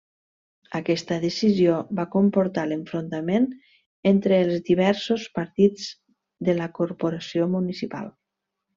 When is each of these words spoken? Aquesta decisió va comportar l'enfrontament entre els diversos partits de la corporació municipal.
Aquesta 0.77 1.17
decisió 1.25 1.75
va 1.99 2.05
comportar 2.15 2.63
l'enfrontament 2.71 3.47
entre 4.15 4.41
els 4.47 4.67
diversos 4.73 5.29
partits 5.39 5.89
de 6.51 6.61
la 6.63 6.71
corporació 6.83 7.51
municipal. 7.59 8.15